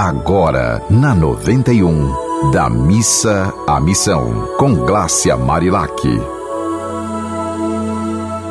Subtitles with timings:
[0.00, 5.90] Agora, na 91, da missa à missão, com Glácia Marilac.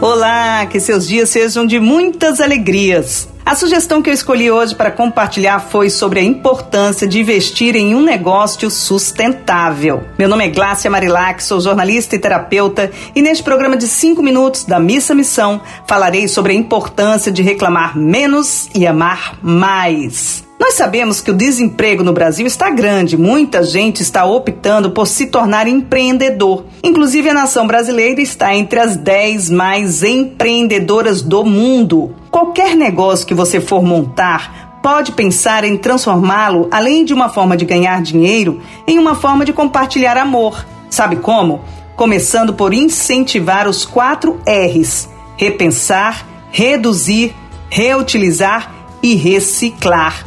[0.02, 3.29] Olá, que seus dias sejam de muitas alegrias.
[3.46, 7.95] A sugestão que eu escolhi hoje para compartilhar foi sobre a importância de investir em
[7.95, 10.04] um negócio sustentável.
[10.20, 14.66] Meu nome é Glácia Marilac, sou jornalista e terapeuta e neste programa de 5 minutos
[14.66, 20.45] da Missa Missão falarei sobre a importância de reclamar menos e amar mais.
[20.68, 25.27] Nós sabemos que o desemprego no Brasil está grande, muita gente está optando por se
[25.27, 26.66] tornar empreendedor.
[26.84, 32.13] Inclusive, a nação brasileira está entre as 10 mais empreendedoras do mundo.
[32.30, 37.63] Qualquer negócio que você for montar, pode pensar em transformá-lo, além de uma forma de
[37.63, 40.65] ganhar dinheiro, em uma forma de compartilhar amor.
[40.90, 41.62] Sabe como?
[41.95, 45.07] Começando por incentivar os quatro R's:
[45.38, 47.34] repensar, reduzir,
[47.70, 48.70] reutilizar
[49.02, 50.27] e reciclar.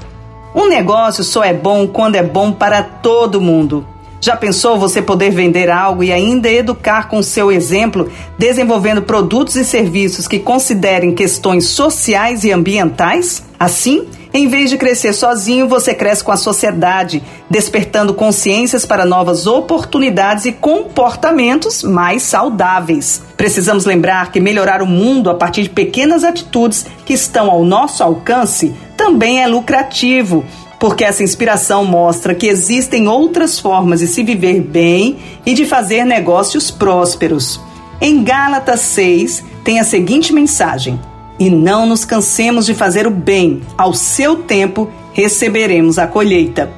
[0.55, 3.87] Um negócio só é bom quando é bom para todo mundo.
[4.21, 9.65] Já pensou você poder vender algo e ainda educar com seu exemplo, desenvolvendo produtos e
[9.65, 13.43] serviços que considerem questões sociais e ambientais?
[13.59, 19.47] Assim, em vez de crescer sozinho, você cresce com a sociedade, despertando consciências para novas
[19.47, 23.23] oportunidades e comportamentos mais saudáveis.
[23.39, 28.03] Precisamos lembrar que melhorar o mundo a partir de pequenas atitudes que estão ao nosso
[28.03, 30.45] alcance também é lucrativo,
[30.79, 36.05] porque essa inspiração mostra que existem outras formas de se viver bem e de fazer
[36.05, 37.59] negócios prósperos.
[37.99, 41.01] Em Gálatas 6 tem a seguinte mensagem:
[41.39, 46.71] e não nos cansemos de fazer o bem, ao seu tempo receberemos a colheita.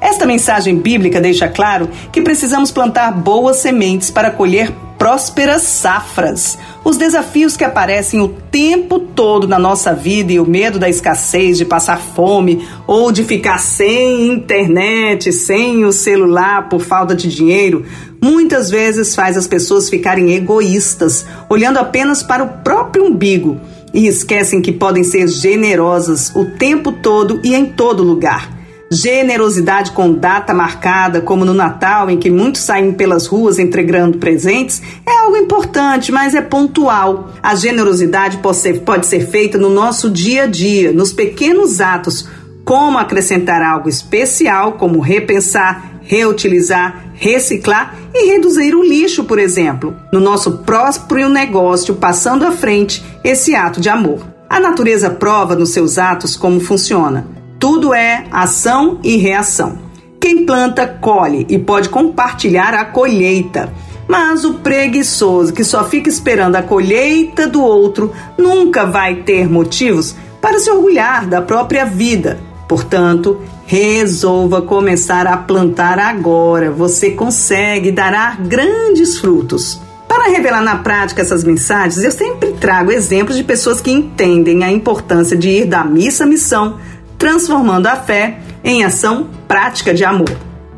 [0.00, 6.58] Esta mensagem bíblica deixa claro que precisamos plantar boas sementes para colher prósperas safras.
[6.84, 11.58] Os desafios que aparecem o tempo todo na nossa vida e o medo da escassez,
[11.58, 17.84] de passar fome ou de ficar sem internet, sem o celular por falta de dinheiro,
[18.22, 23.60] muitas vezes faz as pessoas ficarem egoístas, olhando apenas para o próprio umbigo
[23.92, 28.53] e esquecem que podem ser generosas o tempo todo e em todo lugar.
[28.90, 34.82] Generosidade com data marcada, como no Natal, em que muitos saem pelas ruas entregando presentes,
[35.06, 37.30] é algo importante, mas é pontual.
[37.42, 42.28] A generosidade pode ser, pode ser feita no nosso dia a dia, nos pequenos atos,
[42.64, 50.20] como acrescentar algo especial, como repensar, reutilizar, reciclar e reduzir o lixo, por exemplo, no
[50.20, 54.20] nosso próprio negócio, passando à frente esse ato de amor.
[54.48, 57.43] A natureza prova nos seus atos como funciona.
[57.58, 59.78] Tudo é ação e reação.
[60.20, 63.72] Quem planta, colhe e pode compartilhar a colheita.
[64.08, 70.14] Mas o preguiçoso que só fica esperando a colheita do outro nunca vai ter motivos
[70.40, 72.38] para se orgulhar da própria vida.
[72.68, 76.70] Portanto, resolva começar a plantar agora.
[76.70, 79.80] Você consegue, dará grandes frutos.
[80.08, 84.70] Para revelar na prática essas mensagens, eu sempre trago exemplos de pessoas que entendem a
[84.70, 86.78] importância de ir da missa à missão,
[87.24, 90.28] transformando a fé em ação prática de amor.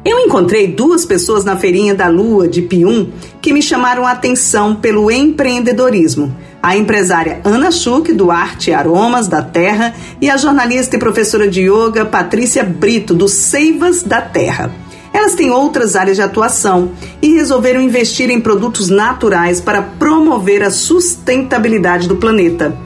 [0.04, 3.10] Eu encontrei duas pessoas na feirinha da Lua de Pium
[3.42, 6.32] que me chamaram a atenção pelo empreendedorismo.
[6.62, 11.48] A empresária Ana Schuch, do Arte e Aromas da Terra, e a jornalista e professora
[11.48, 14.72] de yoga Patrícia Brito, do Seivas da Terra.
[15.12, 20.70] Elas têm outras áreas de atuação e resolveram investir em produtos naturais para promover a
[20.70, 22.85] sustentabilidade do planeta.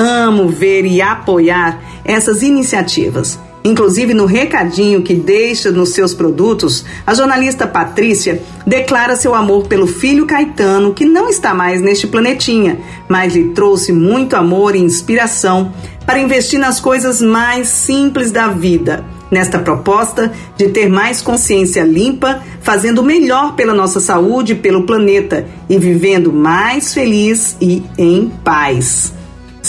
[0.00, 3.38] Amo ver e apoiar essas iniciativas.
[3.62, 9.86] Inclusive, no recadinho que deixa nos seus produtos, a jornalista Patrícia declara seu amor pelo
[9.86, 12.78] filho Caetano, que não está mais neste planetinha,
[13.10, 15.70] mas lhe trouxe muito amor e inspiração
[16.06, 19.04] para investir nas coisas mais simples da vida.
[19.30, 25.46] Nesta proposta de ter mais consciência limpa, fazendo melhor pela nossa saúde e pelo planeta
[25.68, 29.19] e vivendo mais feliz e em paz.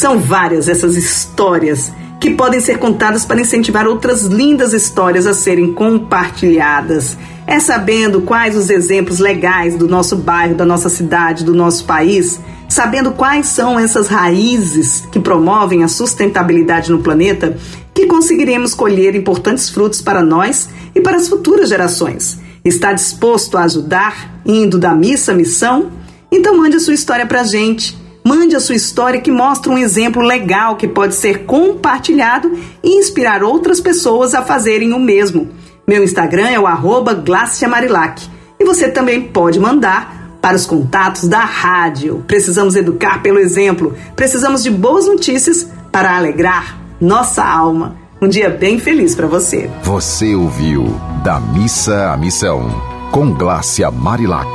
[0.01, 5.73] São várias essas histórias que podem ser contadas para incentivar outras lindas histórias a serem
[5.73, 7.15] compartilhadas.
[7.45, 12.39] É sabendo quais os exemplos legais do nosso bairro, da nossa cidade, do nosso país,
[12.67, 17.55] sabendo quais são essas raízes que promovem a sustentabilidade no planeta,
[17.93, 22.39] que conseguiremos colher importantes frutos para nós e para as futuras gerações.
[22.65, 25.91] Está disposto a ajudar, indo da missa à missão?
[26.31, 29.77] Então mande a sua história para a gente Mande a sua história que mostra um
[29.77, 32.51] exemplo legal que pode ser compartilhado
[32.83, 35.49] e inspirar outras pessoas a fazerem o mesmo.
[35.87, 37.23] Meu Instagram é o arroba
[37.67, 38.29] Marilac.
[38.59, 42.23] E você também pode mandar para os contatos da rádio.
[42.27, 43.95] Precisamos educar pelo exemplo.
[44.15, 47.95] Precisamos de boas notícias para alegrar nossa alma.
[48.21, 49.69] Um dia bem feliz para você.
[49.83, 50.85] Você ouviu
[51.23, 52.69] Da Missa à Missão,
[53.11, 54.47] com Glácia Marilac.